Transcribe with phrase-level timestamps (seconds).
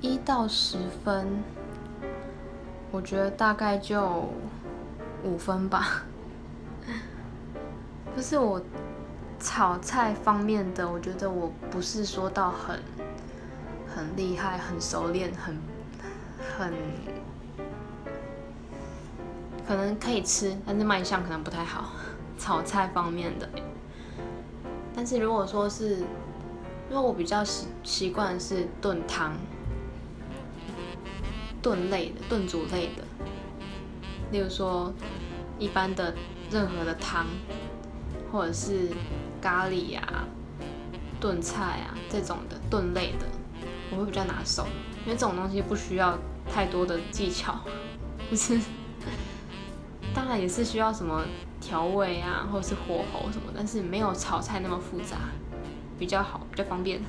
[0.00, 1.42] 一到十分，
[2.92, 4.28] 我觉得大概就
[5.24, 6.04] 五分吧。
[8.16, 8.60] 就是我
[9.40, 12.80] 炒菜方面的，我觉得我不是说到很
[13.92, 15.58] 很厉害、很熟练、很
[16.56, 16.72] 很
[19.66, 21.90] 可能可以吃，但是卖相可能不太好。
[22.38, 23.48] 炒菜方面的，
[24.94, 29.36] 但是如果说是，因为我比较习习惯是炖汤。
[31.62, 33.04] 炖类的、炖煮类的，
[34.30, 34.92] 例如说
[35.58, 36.14] 一般的
[36.50, 37.26] 任何的汤，
[38.32, 38.88] 或者是
[39.40, 40.24] 咖喱呀、
[41.20, 43.26] 炖菜啊这种的炖类的，
[43.90, 44.66] 我会比较拿手，
[45.04, 46.18] 因为这种东西不需要
[46.52, 47.60] 太多的技巧，
[48.30, 48.60] 不是？
[50.14, 51.24] 当然也是需要什么
[51.60, 55.16] 调味啊，或者是火候什么，但是没有炒菜那么复杂，
[55.98, 57.00] 比较好，比较方便。